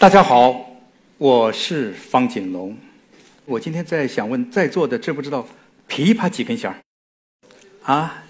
[0.00, 0.64] 大家好，
[1.16, 2.76] 我是方锦龙。
[3.44, 5.44] 我今天在想问在座的知不知道
[5.88, 6.76] 琵琶几根弦儿？
[7.82, 8.22] 啊？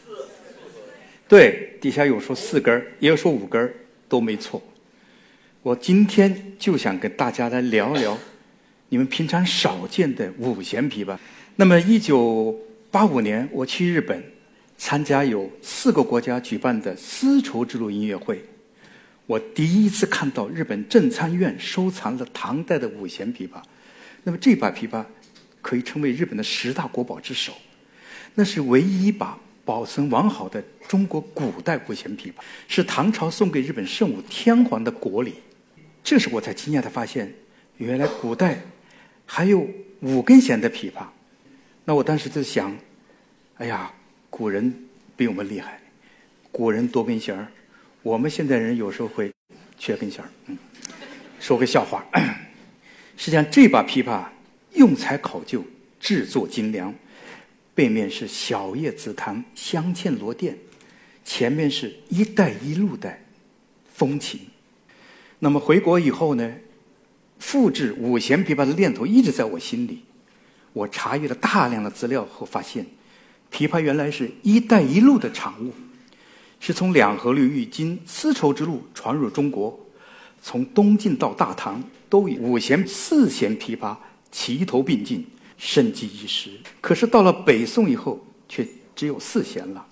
[1.29, 3.75] 对，底下有说四根儿，也有说五根儿，
[4.09, 4.63] 都没错。
[5.61, 8.17] 我今天就想跟大家来聊聊
[8.89, 11.19] 你们平常少见的五弦琵琶。
[11.57, 12.59] 那么，一九
[12.91, 14.25] 八五年我去日本
[14.79, 18.43] 参加有四个国家举办的丝绸之路音乐会。
[19.29, 23.61] 我第一次看到日本正参院收藏了唐代的五弦琵琶，
[24.23, 25.05] 那么这把琵琶
[25.61, 27.53] 可以称为日本的十大国宝之首，
[28.35, 32.37] 那是唯一一把保存完好的中国古代五弦琵琶，
[32.69, 35.35] 是唐朝送给日本圣武天皇的国礼。
[36.03, 37.31] 这时我才惊讶地发现，
[37.77, 38.59] 原来古代
[39.27, 39.69] 还有
[40.01, 41.05] 五根弦的琵琶。
[41.85, 42.75] 那我当时就想，
[43.59, 43.93] 哎呀，
[44.31, 44.75] 古人
[45.19, 45.79] 比我们厉害，
[46.51, 47.47] 古人多根弦儿。
[48.09, 49.31] 我们现代人有时候会
[49.79, 50.57] 缺根弦儿，嗯，
[51.39, 52.03] 说个笑话。
[53.19, 54.25] 实际上，这把琵琶
[54.73, 55.63] 用材考究，
[56.01, 56.95] 制作精良，
[57.75, 60.55] 背面是小叶紫檀镶嵌螺钿，
[61.23, 63.15] 前面是一带一路的
[63.93, 64.41] 风情。
[65.41, 66.51] 那么回国以后呢，
[67.39, 70.03] 复制五弦琵琶的念头一直在我心里。
[70.73, 72.87] 我查阅了大量的资料后发现，
[73.53, 75.75] 琵琶原来是一带一路的产物。
[76.61, 79.79] 是从两河流域经丝绸之路传入中国，
[80.43, 83.97] 从东晋到大唐，都以五弦、四弦琵琶
[84.33, 85.25] 齐头并进，
[85.57, 86.51] 盛极一时。
[86.81, 89.87] 可是到了北宋以后，却只有四弦了。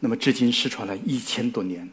[0.00, 1.88] 那么至今失传了一千多年。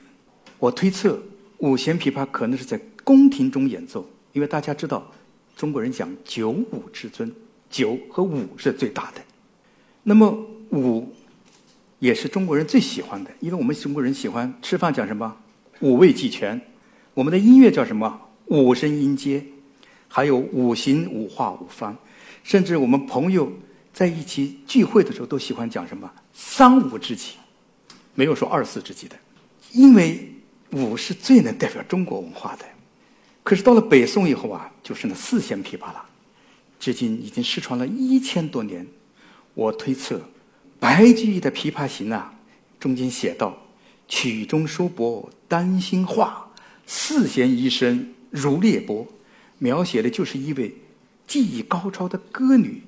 [0.58, 1.22] 我推测，
[1.60, 5.12] 五弦琵琶可能是在宫廷中演奏，因为大家知道，
[5.56, 7.32] 中国人讲九五之尊，
[7.70, 9.22] 九和五是最大的。
[10.02, 10.32] 那么
[10.72, 11.14] 五。
[12.04, 15.34] 也是中国人最喜欢的，因为我们中国人喜欢吃饭讲什么？
[15.80, 16.60] 五味俱全，
[17.14, 18.20] 我们的音乐叫什么？
[18.48, 19.42] 五声音阶，
[20.10, 21.96] 还有五行五化五方，
[22.44, 23.50] 甚至我们朋友
[23.94, 26.12] 在一起聚会的时候都喜欢讲什么？
[26.34, 27.36] 三五知己，
[28.16, 29.16] 没有说二四知己的，
[29.72, 30.30] 因为
[30.74, 32.66] 五是最能代表中国文化的。
[33.44, 36.04] 可是到了北宋以后啊，就是那四弦琵琶了，
[36.82, 38.86] 至今已经失传了一千多年，
[39.54, 40.22] 我推测。
[40.84, 42.34] 白居易的《琵琶行》啊，
[42.78, 43.58] 中间写道
[44.10, 46.52] ：“曲中收拨丹心画，
[46.86, 49.08] 四弦一声如裂帛。”
[49.60, 50.76] 描写的就是一位
[51.26, 52.84] 技艺高超的歌女，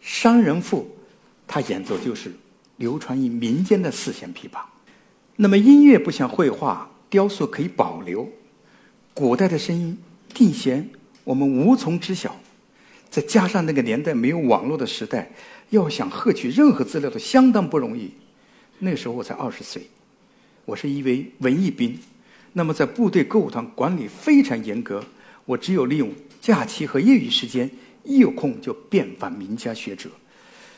[0.00, 0.90] 商人妇，
[1.46, 2.34] 她演奏就是
[2.78, 4.62] 流传于民间的四弦琵琶。
[5.36, 8.28] 那么音乐不像绘画、雕塑可以保留，
[9.14, 9.96] 古代的声音
[10.34, 10.90] 定弦
[11.22, 12.34] 我们无从知晓，
[13.08, 15.30] 再加上那个年代没有网络的时代。
[15.70, 18.10] 要想获取任何资料都相当不容易。
[18.78, 19.88] 那时候我才二十岁，
[20.64, 21.98] 我是一位文艺兵，
[22.52, 25.04] 那么在部队歌舞团管理非常严格，
[25.44, 27.70] 我只有利用假期和业余时间，
[28.04, 30.10] 一有空就遍访名家学者，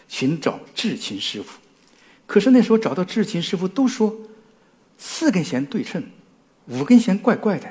[0.08, 1.58] 寻找制琴师傅。
[2.26, 4.14] 可是那时候找到制琴师傅都说
[4.96, 6.02] 四根弦对称，
[6.66, 7.68] 五根弦怪怪的。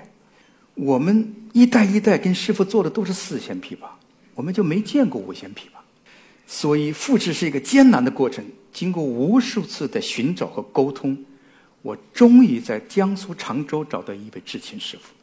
[0.76, 3.88] 我们一代一代跟师傅做的都是四弦琵琶，
[4.36, 5.77] 我们就没见过五弦琵琶。
[6.48, 8.44] 所以复制是一个艰难的过程。
[8.72, 11.18] 经过无数次的寻找和沟通，
[11.82, 15.14] 我终于在江苏常州找到一位制琴师傅。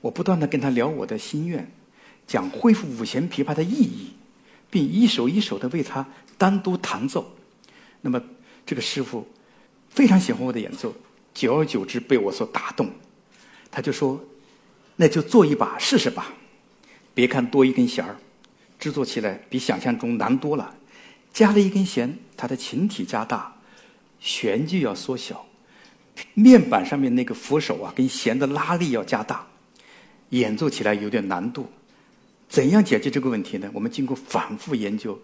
[0.00, 1.70] 我不断的跟他聊我的心愿，
[2.26, 4.10] 讲恢复五弦琵琶的意义，
[4.70, 6.04] 并一首一首的为他
[6.36, 7.32] 单独弹奏。
[8.00, 8.20] 那么
[8.66, 9.26] 这个师傅
[9.88, 10.92] 非常喜欢我的演奏，
[11.32, 12.90] 久而久之被我所打动。
[13.70, 14.20] 他就说
[14.96, 16.34] ：“那就做一把试试吧，
[17.14, 18.16] 别看多一根弦儿。”
[18.84, 20.74] 制作起来比想象中难多了，
[21.32, 23.50] 加了一根弦，它的琴体加大，
[24.20, 25.46] 弦距要缩小，
[26.34, 29.46] 面板上面那个扶手啊，跟弦的拉力要加大，
[30.28, 31.66] 演奏起来有点难度。
[32.46, 33.70] 怎样解决这个问题呢？
[33.72, 35.18] 我们经过反复研究，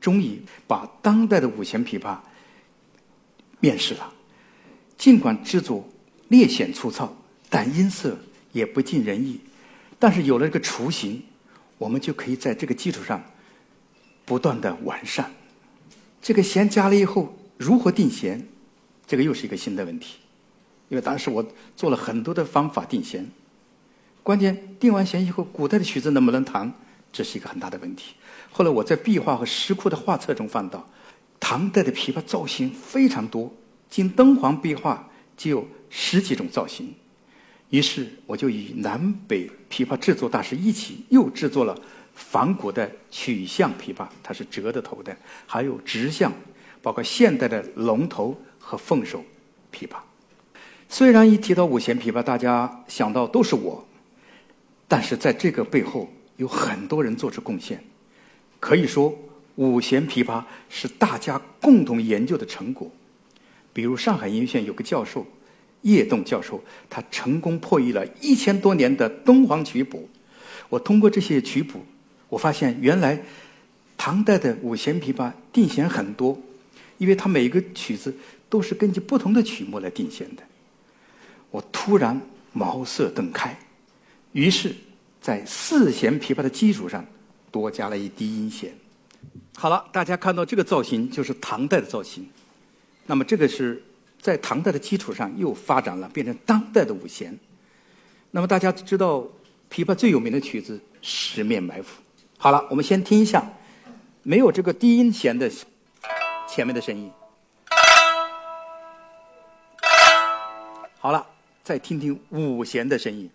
[0.00, 2.16] 终于把当代的五弦琵琶
[3.60, 4.10] 面世了。
[4.96, 5.86] 尽管制作
[6.28, 7.14] 略显粗糙，
[7.50, 8.18] 但音色
[8.52, 9.38] 也不尽人意。
[9.98, 11.22] 但是有了这个雏形。
[11.82, 13.20] 我们就可以在这个基础上
[14.24, 15.28] 不断的完善。
[16.20, 18.46] 这个弦加了以后，如何定弦？
[19.04, 20.18] 这个又是一个新的问题。
[20.88, 21.44] 因为当时我
[21.74, 23.28] 做了很多的方法定弦，
[24.22, 26.72] 关键定完弦以后，古代的曲子能不能弹，
[27.10, 28.14] 这是一个很大的问题。
[28.52, 30.88] 后来我在壁画和石窟的画册中翻到，
[31.40, 33.52] 唐代的琵琶造型非常多，
[33.90, 36.94] 仅敦煌壁画就有十几种造型。
[37.72, 41.74] 于是我就与南北琵琶制作大师一起，又制作了
[42.14, 45.10] 仿古的曲项琵琶，它是折的头的；
[45.46, 46.30] 还有直项，
[46.82, 49.24] 包括现代的龙头和凤首
[49.72, 49.96] 琵琶。
[50.86, 53.82] 虽然一提到五弦琵琶，大家想到都是我，
[54.86, 57.82] 但是在这个背后有很多人做出贡献，
[58.60, 59.18] 可以说
[59.54, 62.90] 五弦琵琶是大家共同研究的成果。
[63.72, 65.26] 比如上海音乐学院有个教授
[65.82, 70.08] 叶栋教授，他成功破译了一千多年的敦煌曲谱。
[70.68, 71.84] 我通过这些曲谱，
[72.28, 73.20] 我发现原来
[73.96, 76.40] 唐代的五弦琵琶定弦很多，
[76.98, 78.14] 因为它每个曲子
[78.48, 80.42] 都是根据不同的曲目来定弦的。
[81.50, 82.20] 我突然
[82.52, 83.56] 茅塞顿开。
[84.32, 84.74] 于是，
[85.20, 87.04] 在四弦琵琶的基础上，
[87.50, 88.72] 多加了一低音弦。
[89.54, 92.26] 好了，大家看到这个造型就是唐代的造型。
[93.06, 93.82] 那么，这个是
[94.22, 97.36] 在唐代的基础上又发展了，变成当代的五弦。
[98.30, 99.26] 那么，大家知道
[99.68, 102.00] 琵琶最有名的曲子《十面埋伏》。
[102.38, 103.44] 好了，我们先听一下
[104.22, 105.50] 没有这个低音弦的
[106.48, 107.10] 前面的声音。
[111.00, 111.26] 好了，
[111.64, 113.28] 再听听五弦的声音。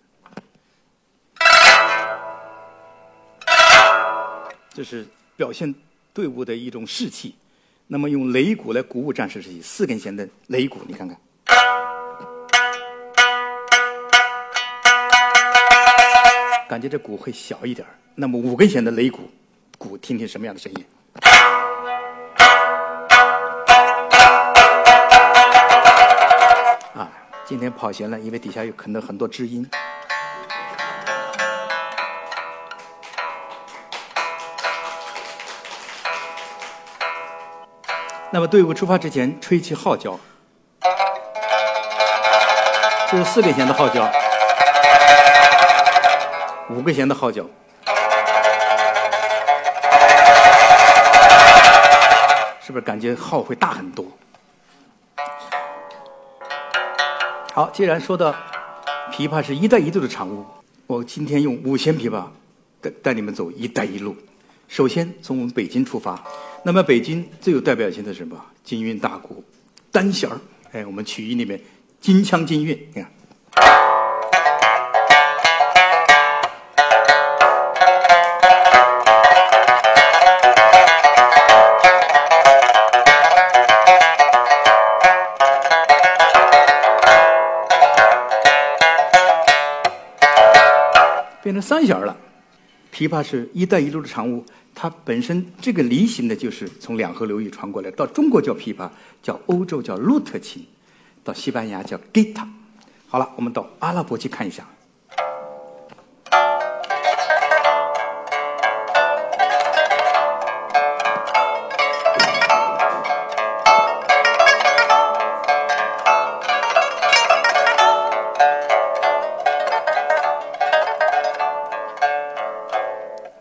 [4.72, 5.06] 这是
[5.36, 5.74] 表现
[6.14, 7.34] 队伍的一种士气。
[7.90, 11.16] 那么用擂鼓来鼓舞战士士气，四根弦的擂鼓，你看看，
[16.68, 19.22] 感觉这鼓会小一点那么五根弦的擂鼓，
[19.78, 20.84] 鼓听听什么样的声音？
[26.94, 27.10] 啊，
[27.46, 29.66] 今天跑弦了，因为底下有可能很多知音。
[38.30, 40.18] 那么队伍出发之前，吹起号角，
[43.10, 44.06] 这是四根弦的号角，
[46.68, 47.42] 五根弦的号角，
[52.60, 54.04] 是不是感觉号会大很多？
[57.54, 58.34] 好，既然说到
[59.10, 60.44] 琵琶是一带一路的产物，
[60.86, 62.24] 我今天用五弦琵琶
[62.82, 64.14] 带带你们走“一带一路”。
[64.68, 66.22] 首先从我们北京出发。
[66.64, 68.36] 那么北京最有代表性的什么？
[68.62, 69.42] 京韵大鼓，
[69.90, 70.38] 单弦儿。
[70.72, 71.58] 哎，我们曲艺里面
[72.00, 73.10] 金腔金韵，你看。
[91.40, 92.14] 变成三弦了。
[92.92, 94.44] 琵琶是一带一路的产物。
[94.80, 98.88] 它本身这个梨形的，就是从两河流域传过来，到中国叫琵琶，
[99.20, 100.64] 叫欧洲叫鹿特琴，
[101.24, 102.46] 到西班牙叫 guitar。
[103.08, 104.64] 好了，我们到阿拉伯去看一下。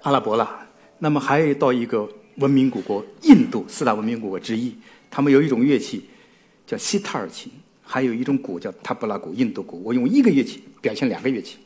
[0.01, 0.66] 阿拉伯了。
[0.99, 2.07] 那么还到一个
[2.37, 4.75] 文明古国印度四大文明古国之一，
[5.09, 6.05] 他们有一种乐器
[6.65, 7.51] 叫西塔尔琴，
[7.83, 9.81] 还有一种鼓叫塔布拉鼓，印度鼓。
[9.83, 11.57] 我用一个乐器表现两个乐器。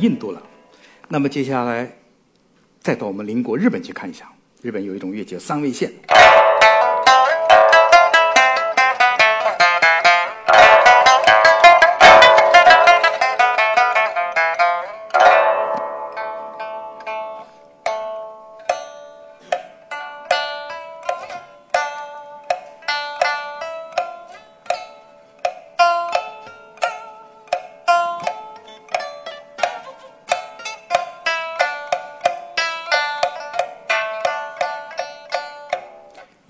[0.00, 0.42] 印度了，
[1.08, 1.98] 那么接下来
[2.80, 4.30] 再到我们邻国日本去看一下。
[4.62, 5.92] 日本有一种乐器叫三味线。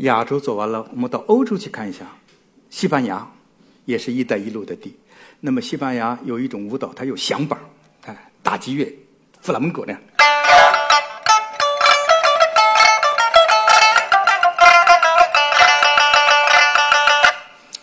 [0.01, 2.07] 亚洲走完了，我们到欧洲去看一下。
[2.71, 3.31] 西班牙
[3.85, 4.97] 也是一带一路的地。
[5.41, 7.59] 那么西班牙有一种舞蹈，它有响板
[8.07, 8.91] 哎，打击乐，
[9.43, 10.01] 弗拉门戈那样。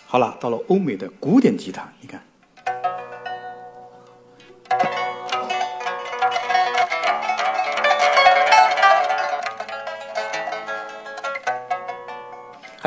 [0.06, 2.20] 好了，到了欧美的古典吉他，你看。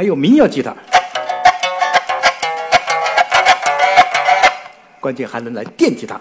[0.01, 0.75] 还有民谣吉他，
[4.99, 6.19] 关键还能来电吉他。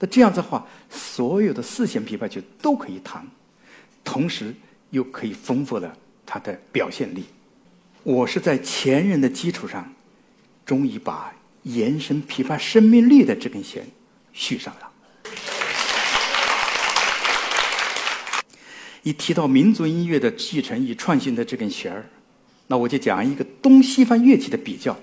[0.00, 3.24] 那这样子的话，所有的四弦琵琶曲都可以弹，
[4.02, 4.52] 同时
[4.90, 7.26] 又可以丰富了它的表现力。
[8.02, 9.94] 我是在前人的基础上，
[10.66, 13.86] 终于把延伸琵琶生命力的这根弦。
[14.32, 14.90] 续上了。
[19.02, 22.04] 一提到民族音乐的继承与创新的这根弦儿，
[22.66, 24.94] 那我就讲一个东西方乐器的比较。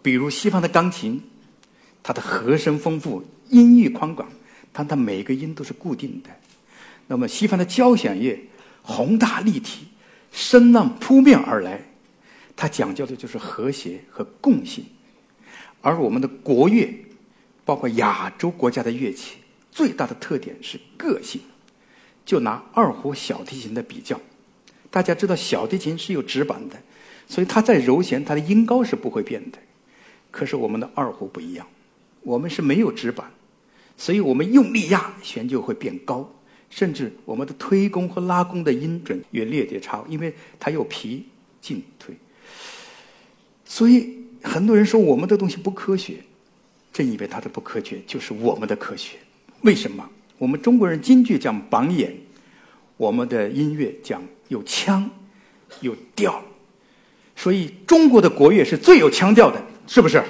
[0.00, 1.20] 比如西方的钢琴，
[2.02, 4.28] 它的和声丰富，音域宽广，
[4.72, 6.30] 但它每个音都是固定的。
[7.08, 8.38] 那么西方的交响乐
[8.82, 9.88] 宏大立体，
[10.30, 11.82] 声浪扑面而来，
[12.54, 14.84] 它讲究的就是和谐和共性。
[15.80, 16.88] 而我们的国乐，
[17.68, 19.36] 包括亚洲国家的乐器，
[19.70, 21.38] 最大的特点是个性。
[22.24, 24.18] 就拿二胡、小提琴的比较，
[24.90, 26.76] 大家知道小提琴是有指板的，
[27.26, 29.58] 所以它在揉弦，它的音高是不会变的。
[30.30, 31.66] 可是我们的二胡不一样，
[32.22, 33.30] 我们是没有指板，
[33.98, 36.26] 所以我们用力压弦就会变高，
[36.70, 41.26] 甚至我们的推弓和拉弓的音准也略略差，因为它有皮
[41.60, 42.16] 进退。
[43.66, 46.22] 所以很多人说我们的东西不科学，
[46.98, 49.18] 正因为它的不科学，就是我们的科学。
[49.60, 50.04] 为什么？
[50.36, 52.12] 我们中国人京剧讲榜眼，
[52.96, 55.08] 我们的音乐讲有腔
[55.80, 56.42] 有调，
[57.36, 60.20] 所以中国的国乐是最有腔调的，是不是？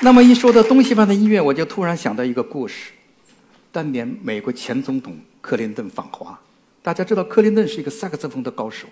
[0.00, 2.90] 那么一说到东西方的音乐，我就突然想到一个故事：
[3.70, 6.36] 当年美国前总统克林顿访华，
[6.82, 8.88] 大家知道克林顿是一个萨克斯风的高手，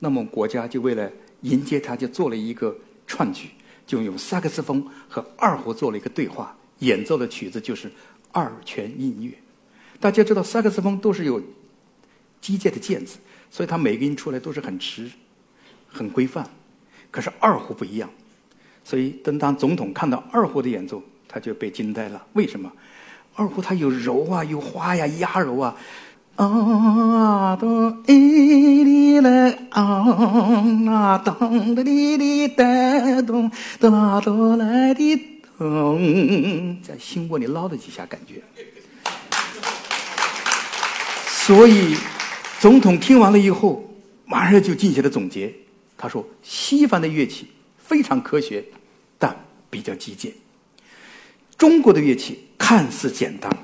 [0.00, 1.08] 那么国家就为了
[1.42, 3.50] 迎接他，就做了一个串曲，
[3.86, 6.56] 就用萨克斯风和二胡做了一个对话。
[6.80, 7.90] 演奏的曲子就是
[8.32, 9.32] 二泉映月。
[10.00, 11.40] 大家知道萨克斯风都是有
[12.40, 13.16] 机械的键子，
[13.50, 15.10] 所以它每个音出来都是很直、
[15.88, 16.48] 很规范。
[17.10, 18.10] 可是二胡不一样，
[18.82, 22.26] 所以等当总统看到二胡的演奏，他就被惊呆了。
[22.32, 22.70] 为什么？
[23.36, 25.76] 二胡它有柔啊，有花呀，压柔啊。
[26.36, 32.64] 啊咚哩哩嘞啊咚的哩哩哒
[33.22, 35.16] 咚哒啦哆来的。
[35.56, 38.42] 咚，在心窝里捞了几下，感觉。
[41.26, 41.94] 所以，
[42.58, 43.88] 总统听完了以后，
[44.24, 45.54] 马上就进行了总结。
[45.96, 47.46] 他说：“西方的乐器
[47.78, 48.64] 非常科学，
[49.16, 49.34] 但
[49.70, 50.32] 比较激进；
[51.56, 53.56] 中国的乐器看似简单，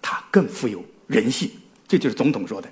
[0.00, 1.50] 它更富有人性。”
[1.88, 2.68] 这就是总统说的。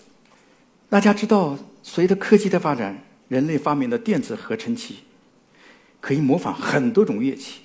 [0.88, 4.96] 大家知道，随着科技的发展，人类发明的电子合成器
[6.00, 7.60] 可以模仿很多种乐器。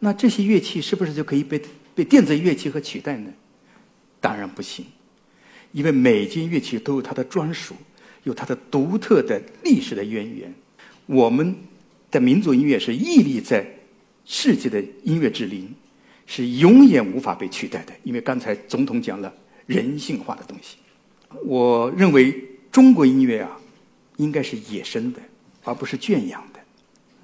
[0.00, 1.60] 那这些乐器是不是就可以被
[1.94, 3.30] 被电子乐器和取代呢？
[4.20, 4.84] 当然不行，
[5.72, 7.74] 因为每件乐器都有它的专属，
[8.24, 10.52] 有它的独特的历史的渊源。
[11.06, 11.54] 我们
[12.10, 13.66] 的民族音乐是屹立在
[14.24, 15.72] 世界的音乐之林，
[16.26, 17.92] 是永远无法被取代的。
[18.02, 19.32] 因为刚才总统讲了
[19.68, 20.78] 人性化的东西，
[21.44, 22.34] 我认为
[22.72, 23.50] 中国音乐啊，
[24.16, 25.20] 应该是野生的，
[25.62, 26.58] 而不是圈养的。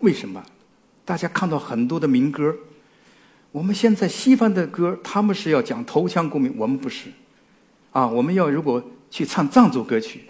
[0.01, 0.45] 为什么？
[1.07, 2.55] 大家看到很多的民歌，
[3.51, 7.09] 我们现在西方的歌，他们是要讲头腔共鸣，我们不是。
[7.93, 10.25] 啊，我们要如果去唱藏族歌曲，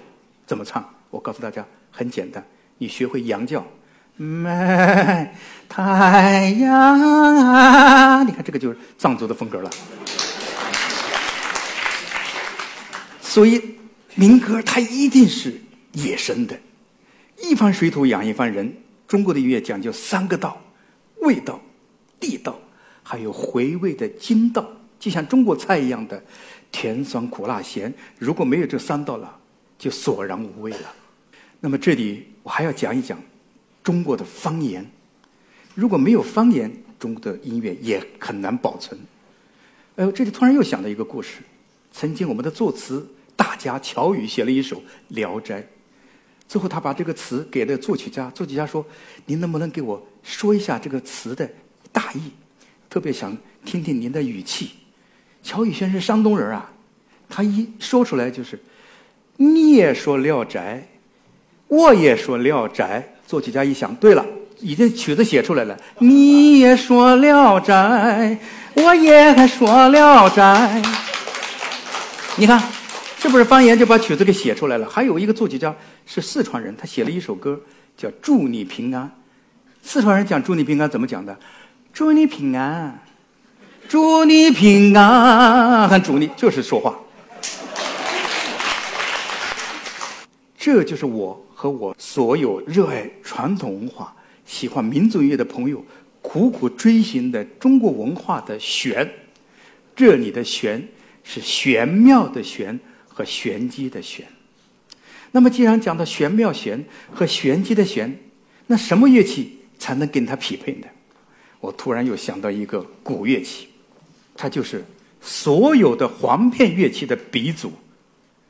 [0.46, 0.88] 怎么唱？
[1.10, 2.44] 我告诉大家，很简单，
[2.78, 3.66] 你学会羊叫，
[4.16, 5.28] 美
[5.68, 8.22] 太阳啊！
[8.22, 9.70] 你看这个就是藏族的风格了。
[13.34, 13.60] 所以
[14.14, 15.60] 民歌它一定是
[15.94, 16.56] 野生的，
[17.42, 18.72] 一方水土养一方人。
[19.08, 20.62] 中国的音乐讲究三个道。
[21.16, 21.60] 味道、
[22.20, 22.56] 地道，
[23.02, 24.64] 还有回味的筋道，
[25.00, 26.22] 就像中国菜一样的
[26.70, 27.92] 甜、酸、苦、辣、咸。
[28.20, 29.36] 如果没有这三道了，
[29.76, 30.94] 就索然无味了。
[31.58, 33.20] 那么这里我还要讲一讲
[33.82, 34.88] 中国的方言。
[35.74, 38.96] 如果没有方言，中国的音乐也很难保存。
[39.96, 41.38] 哎呦，这里突然又想到一个故事。
[41.90, 44.76] 曾经我们的作词大家乔羽写了一首
[45.08, 45.60] 《聊斋》。
[46.46, 48.30] 最后，他把这个词给了作曲家。
[48.30, 48.84] 作曲家说
[49.26, 51.48] ：“您能不能给我说一下这个词的
[51.90, 52.30] 大意？
[52.88, 54.72] 特别想听听您的语气。”
[55.42, 56.70] 乔羽轩是山东人啊，
[57.28, 58.62] 他一说出来就是
[59.36, 60.86] ：“你也说《聊斋》，
[61.68, 64.24] 我也说《聊斋》。”作曲家一想，对了，
[64.60, 65.76] 已经曲子写出来了。
[65.98, 67.74] 你也说《聊斋》，
[68.82, 70.82] 我也还说《聊斋》。
[72.36, 72.62] 你看。
[73.24, 74.86] 是不是方言就把曲子给写出来了？
[74.86, 77.58] 还有一个作曲家是四川人，他写了一首歌
[77.96, 79.06] 叫《祝你平安》。
[79.80, 81.34] 四川人讲“祝你平安”怎么讲的
[81.90, 83.02] ？“祝你平安，
[83.88, 86.94] 祝你平安”，祝你就是说话。
[90.58, 94.14] 这就是我和我所有热爱传统文化、
[94.44, 95.82] 喜欢民族音乐的朋友
[96.20, 99.10] 苦苦追寻的中国文化的玄。
[99.96, 100.86] 这里的玄
[101.22, 102.78] 是玄妙的玄
[103.14, 104.26] 和玄机的玄。
[105.30, 108.14] 那么，既然讲到玄妙玄和玄机的玄，
[108.66, 110.86] 那什么乐器才能跟它匹配呢？
[111.60, 113.68] 我突然又想到一个古乐器，
[114.36, 114.84] 它就是
[115.20, 117.72] 所有的簧片乐器的鼻祖，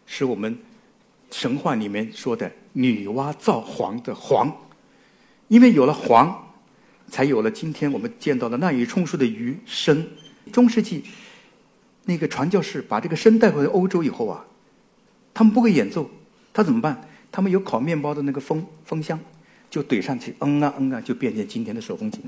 [0.04, 0.58] 是我们
[1.30, 4.50] 神话里面说的女娲造黄的黄。
[5.48, 6.54] 因为有了黄，
[7.08, 10.06] 才有了今天我们见到的滥竽充数的竽声。
[10.52, 11.04] 中世纪
[12.04, 14.44] 那个传教士把这个声带回欧洲以后啊，
[15.34, 16.08] 他们不会演奏，
[16.52, 17.08] 他怎么办？
[17.32, 19.18] 他们有烤面包的那个风风箱，
[19.68, 22.22] 就怼上去，嗯啊嗯啊，就变成今天的手风琴。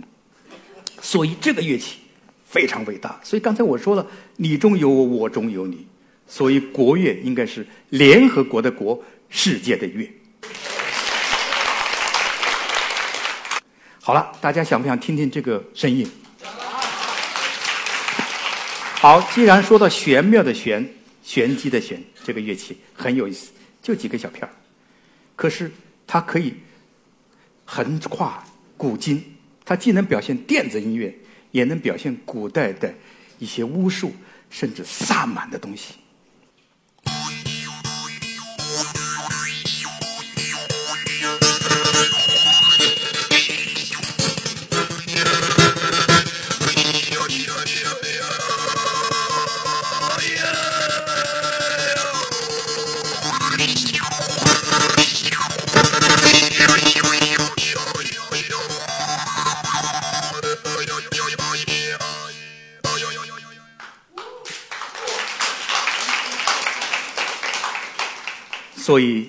[1.01, 1.99] 所以这个乐器
[2.45, 3.21] 非常伟大。
[3.23, 4.05] 所以刚才我说了，
[4.37, 5.87] 你中有我，我中有你。
[6.27, 10.11] 所以国乐应该是联合国的国，世界的乐。
[14.01, 16.05] 好了，大家想不想听听这个声音？
[18.95, 20.85] 好，既然说到玄妙的玄，
[21.27, 23.51] 玄机的玄，这个乐器很有意思，
[23.83, 24.51] 就几个小片儿，
[25.35, 25.69] 可是
[26.07, 26.55] 它可以
[27.65, 28.45] 横跨
[28.77, 29.21] 古今。
[29.65, 31.13] 它既能表现电子音乐，
[31.51, 32.95] 也能表现古代的
[33.41, 34.15] 一些巫术，
[34.51, 35.95] 甚至萨满的东西。
[68.87, 69.29] 所以，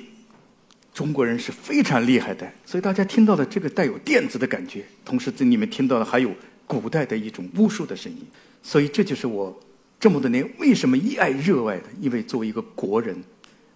[0.93, 2.47] 中国人是非常厉害的。
[2.63, 6.31] 所以大家听到的这个带有电子的感觉，同时这里面听到的还有
[6.67, 8.19] 古代的一种巫术的声音。
[8.61, 9.59] 所以这就是我
[9.99, 11.85] 这么多年为什么一爱热爱的。
[11.99, 13.17] 因为作为一个国人，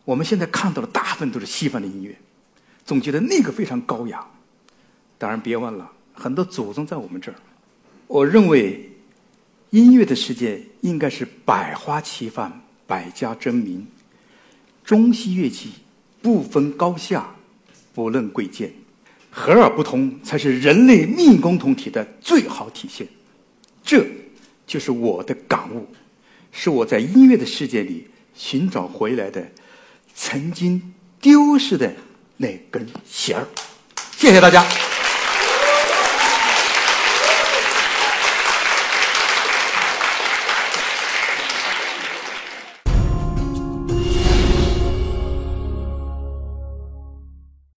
[0.05, 2.15] 我们现在看到的大部分都是西方的音乐，
[2.85, 4.23] 总觉得那个非常高雅。
[5.17, 7.35] 当然，别忘了很多祖宗在我们这儿。
[8.05, 8.87] 我认为，
[9.71, 13.83] 音乐的世界应该是百花齐放，百家争鸣。
[14.83, 15.69] 中西乐器
[16.21, 17.35] 不分高下，
[17.93, 18.71] 不论贵贱，
[19.29, 23.07] 和而不同才是人类命共同体的最好体现。
[23.83, 24.05] 这
[24.67, 25.87] 就是我的感悟，
[26.51, 29.45] 是我在音乐的世界里寻找回来的
[30.13, 31.93] 曾经丢失的
[32.37, 33.47] 那根弦儿。
[34.17, 34.90] 谢谢大家。